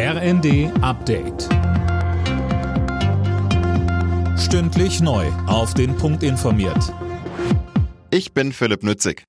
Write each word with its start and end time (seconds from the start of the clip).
RND 0.00 0.70
Update. 0.80 1.48
Stündlich 4.38 5.00
neu. 5.00 5.26
Auf 5.48 5.74
den 5.74 5.96
Punkt 5.96 6.22
informiert. 6.22 6.94
Ich 8.12 8.32
bin 8.32 8.52
Philipp 8.52 8.84
Nützig. 8.84 9.24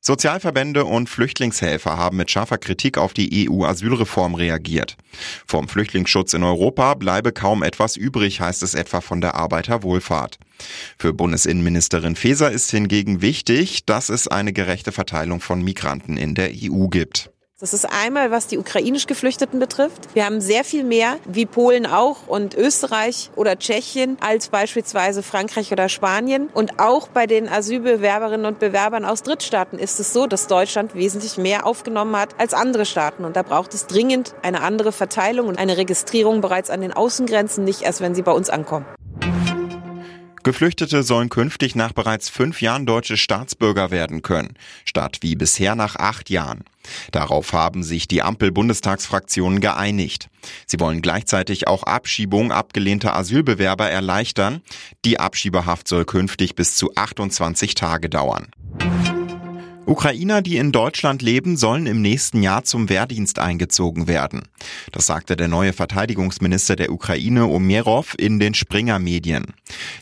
Sozialverbände 0.00 0.84
und 0.84 1.08
Flüchtlingshelfer 1.08 1.96
haben 1.96 2.16
mit 2.16 2.28
scharfer 2.28 2.58
Kritik 2.58 2.98
auf 2.98 3.14
die 3.14 3.48
EU-Asylreform 3.48 4.34
reagiert. 4.34 4.96
Vom 5.46 5.68
Flüchtlingsschutz 5.68 6.34
in 6.34 6.42
Europa 6.42 6.94
bleibe 6.94 7.30
kaum 7.30 7.62
etwas 7.62 7.96
übrig, 7.96 8.40
heißt 8.40 8.64
es 8.64 8.74
etwa 8.74 9.00
von 9.00 9.20
der 9.20 9.36
Arbeiterwohlfahrt. 9.36 10.40
Für 10.98 11.12
Bundesinnenministerin 11.12 12.16
Faeser 12.16 12.50
ist 12.50 12.72
hingegen 12.72 13.22
wichtig, 13.22 13.86
dass 13.86 14.08
es 14.08 14.26
eine 14.26 14.52
gerechte 14.52 14.90
Verteilung 14.90 15.40
von 15.40 15.62
Migranten 15.62 16.16
in 16.16 16.34
der 16.34 16.50
EU 16.52 16.88
gibt. 16.88 17.30
Das 17.60 17.74
ist 17.74 17.86
einmal, 17.86 18.30
was 18.30 18.46
die 18.46 18.56
ukrainisch 18.56 19.08
Geflüchteten 19.08 19.58
betrifft. 19.58 20.14
Wir 20.14 20.26
haben 20.26 20.40
sehr 20.40 20.62
viel 20.62 20.84
mehr, 20.84 21.16
wie 21.24 21.44
Polen 21.44 21.86
auch 21.86 22.28
und 22.28 22.54
Österreich 22.54 23.32
oder 23.34 23.58
Tschechien, 23.58 24.16
als 24.20 24.50
beispielsweise 24.50 25.24
Frankreich 25.24 25.72
oder 25.72 25.88
Spanien. 25.88 26.50
Und 26.54 26.78
auch 26.78 27.08
bei 27.08 27.26
den 27.26 27.48
Asylbewerberinnen 27.48 28.46
und 28.46 28.60
Bewerbern 28.60 29.04
aus 29.04 29.24
Drittstaaten 29.24 29.80
ist 29.80 29.98
es 29.98 30.12
so, 30.12 30.28
dass 30.28 30.46
Deutschland 30.46 30.94
wesentlich 30.94 31.36
mehr 31.36 31.66
aufgenommen 31.66 32.16
hat 32.16 32.38
als 32.38 32.54
andere 32.54 32.86
Staaten. 32.86 33.24
Und 33.24 33.34
da 33.34 33.42
braucht 33.42 33.74
es 33.74 33.88
dringend 33.88 34.36
eine 34.42 34.60
andere 34.60 34.92
Verteilung 34.92 35.48
und 35.48 35.58
eine 35.58 35.78
Registrierung 35.78 36.40
bereits 36.40 36.70
an 36.70 36.80
den 36.80 36.92
Außengrenzen, 36.92 37.64
nicht 37.64 37.82
erst 37.82 38.00
wenn 38.00 38.14
sie 38.14 38.22
bei 38.22 38.30
uns 38.30 38.50
ankommen. 38.50 38.86
Geflüchtete 40.42 41.02
sollen 41.02 41.28
künftig 41.28 41.74
nach 41.74 41.92
bereits 41.92 42.28
fünf 42.28 42.62
Jahren 42.62 42.86
deutsche 42.86 43.16
Staatsbürger 43.16 43.90
werden 43.90 44.22
können, 44.22 44.54
statt 44.84 45.18
wie 45.20 45.34
bisher 45.34 45.74
nach 45.74 45.96
acht 45.96 46.30
Jahren. 46.30 46.64
Darauf 47.12 47.52
haben 47.52 47.82
sich 47.82 48.08
die 48.08 48.22
Ampel-Bundestagsfraktionen 48.22 49.60
geeinigt. 49.60 50.28
Sie 50.66 50.80
wollen 50.80 51.02
gleichzeitig 51.02 51.68
auch 51.68 51.82
Abschiebung 51.82 52.52
abgelehnter 52.52 53.14
Asylbewerber 53.14 53.90
erleichtern. 53.90 54.62
Die 55.04 55.20
Abschiebehaft 55.20 55.88
soll 55.88 56.04
künftig 56.04 56.54
bis 56.54 56.76
zu 56.76 56.94
28 56.94 57.74
Tage 57.74 58.08
dauern. 58.08 58.48
Ukrainer, 59.88 60.42
die 60.42 60.58
in 60.58 60.70
Deutschland 60.70 61.22
leben, 61.22 61.56
sollen 61.56 61.86
im 61.86 62.02
nächsten 62.02 62.42
Jahr 62.42 62.62
zum 62.62 62.90
Wehrdienst 62.90 63.38
eingezogen 63.38 64.06
werden. 64.06 64.42
Das 64.92 65.06
sagte 65.06 65.34
der 65.34 65.48
neue 65.48 65.72
Verteidigungsminister 65.72 66.76
der 66.76 66.92
Ukraine 66.92 67.46
Omerov 67.46 68.14
in 68.18 68.38
den 68.38 68.52
Springer 68.52 68.98
Medien. 68.98 69.54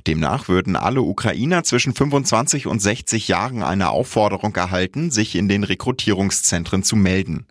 Demnach 0.08 0.48
würden 0.48 0.74
alle 0.74 1.02
Ukrainer 1.02 1.62
zwischen 1.62 1.94
25 1.94 2.66
und 2.66 2.82
60 2.82 3.28
Jahren 3.28 3.62
eine 3.62 3.90
Aufforderung 3.90 4.56
erhalten, 4.56 5.12
sich 5.12 5.36
in 5.36 5.48
den 5.48 5.62
Rekrutierungszentren 5.62 6.82
zu 6.82 6.96
melden. 6.96 7.46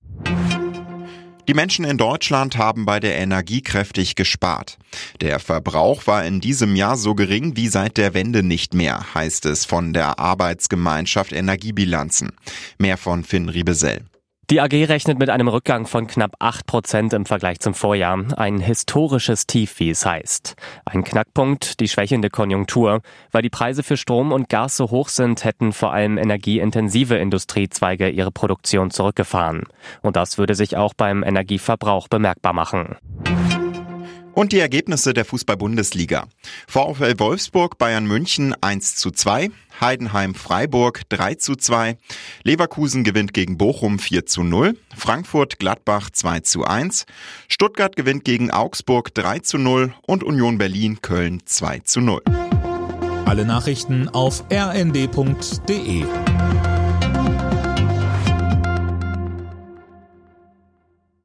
Die 1.48 1.54
Menschen 1.54 1.86
in 1.86 1.98
Deutschland 1.98 2.58
haben 2.58 2.86
bei 2.86 3.00
der 3.00 3.18
Energie 3.18 3.62
kräftig 3.62 4.16
gespart. 4.16 4.78
Der 5.22 5.40
Verbrauch 5.40 6.08
war 6.08 6.26
in 6.26 6.42
diesem 6.42 6.76
Jahr 6.76 6.98
so 6.98 7.14
gering 7.14 7.56
wie 7.56 7.68
seit 7.68 7.98
der 7.98 8.16
Wende 8.16 8.42
nicht 8.42 8.74
mehr, 8.74 9.14
heißt 9.14 9.46
es 9.46 9.66
von 9.66 9.94
der 9.94 10.18
Arbeitsgemeinschaft 10.18 11.32
Energiebilanzen. 11.32 12.32
Mehr 12.80 12.98
von 12.98 13.24
Finn 13.24 13.50
Riebesell. 13.50 14.06
Die 14.52 14.62
AG 14.62 14.74
rechnet 14.74 15.18
mit 15.18 15.32
einem 15.32 15.48
Rückgang 15.48 15.88
von 15.88 16.06
knapp 16.06 16.36
8 16.38 16.68
Prozent 16.68 17.14
im 17.14 17.26
Vergleich 17.26 17.60
zum 17.60 17.74
Vorjahr. 17.74 18.24
Ein 18.38 18.60
historisches 18.60 19.48
Tief, 19.48 19.80
wie 19.80 19.90
es 19.90 20.06
heißt. 20.06 20.56
Ein 20.86 21.04
Knackpunkt, 21.04 21.80
die 21.80 21.88
schwächende 21.88 22.30
Konjunktur. 22.30 23.02
Weil 23.32 23.42
die 23.42 23.50
Preise 23.50 23.82
für 23.82 23.98
Strom 23.98 24.32
und 24.32 24.48
Gas 24.48 24.78
so 24.78 24.92
hoch 24.92 25.10
sind, 25.10 25.46
hätten 25.46 25.74
vor 25.74 25.94
allem 25.94 26.20
energieintensive 26.20 27.16
Industriezweige 27.16 28.08
ihre 28.10 28.32
Produktion 28.32 28.92
zurückgefahren. 28.92 29.64
Und 30.04 30.16
das 30.16 30.38
würde 30.38 30.54
sich 30.54 30.78
auch 30.78 30.94
beim 30.94 31.24
Energieverbrauch 31.24 32.08
bemerkbar 32.08 32.54
machen. 32.54 32.98
Und 34.36 34.52
die 34.52 34.60
Ergebnisse 34.60 35.14
der 35.14 35.24
Fußball-Bundesliga. 35.24 36.28
VfL 36.68 37.18
Wolfsburg, 37.20 37.78
Bayern 37.78 38.06
München 38.06 38.54
1 38.60 38.98
zu 38.98 39.12
2, 39.12 39.50
Heidenheim 39.80 40.36
Freiburg 40.36 41.04
3 41.08 41.36
zu 41.36 41.56
2, 41.56 41.98
Leverkusen 42.44 43.06
gewinnt 43.06 43.34
gegen 43.34 43.58
Bochum 43.58 43.98
4 43.98 44.26
zu 44.26 44.44
0, 44.44 44.78
Frankfurt 44.94 45.58
Gladbach 45.58 46.10
2 46.10 46.42
zu 46.42 46.66
1, 46.66 47.06
Stuttgart 47.48 47.96
gewinnt 47.96 48.26
gegen 48.26 48.52
Augsburg 48.52 49.14
3 49.14 49.40
zu 49.40 49.58
0 49.58 49.94
und 50.06 50.22
Union 50.22 50.58
Berlin 50.58 51.02
Köln 51.02 51.42
2 51.46 51.80
zu 51.80 52.02
0. 52.02 52.22
Alle 53.24 53.46
Nachrichten 53.46 54.10
auf 54.10 54.44
rnd.de 54.52 56.04